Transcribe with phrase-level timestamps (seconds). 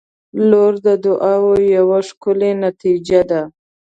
[0.49, 3.41] •لور د دعاوو یوه ښکلي نتیجه ده.